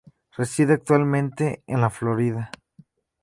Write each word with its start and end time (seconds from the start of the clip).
Reside 0.35 0.73
actualmente 0.73 1.61
en 1.67 1.79
la 1.81 1.91
Florida. 1.91 2.49